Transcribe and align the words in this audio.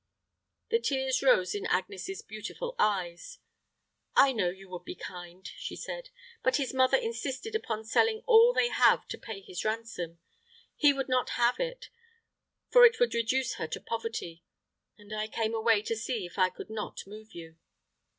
The 0.71 0.79
tears 0.79 1.21
rose 1.21 1.53
in 1.53 1.67
Agnes's 1.67 2.23
beautiful 2.23 2.73
eyes. 2.79 3.37
"I 4.15 4.31
know 4.31 4.49
you 4.49 4.67
would 4.69 4.83
be 4.83 4.95
kind," 4.95 5.47
she 5.57 5.75
said. 5.75 6.09
"But 6.41 6.55
his 6.55 6.73
mother 6.73 6.97
insisted 6.97 7.53
upon 7.53 7.83
selling 7.83 8.23
all 8.25 8.51
they 8.51 8.69
have 8.69 9.07
to 9.09 9.17
pay 9.19 9.41
his 9.41 9.63
ransom. 9.63 10.17
He 10.75 10.91
would 10.91 11.07
not 11.07 11.29
have 11.37 11.59
it; 11.59 11.89
for 12.71 12.83
it 12.83 12.99
would 12.99 13.13
reduce 13.13 13.53
her 13.57 13.67
to 13.67 13.79
poverty, 13.79 14.43
and 14.97 15.13
I 15.13 15.27
came 15.27 15.53
away 15.53 15.83
to 15.83 15.95
see 15.95 16.25
if 16.25 16.39
I 16.39 16.49
could 16.49 16.71
not 16.71 17.05
move 17.05 17.33
you." 17.35 17.57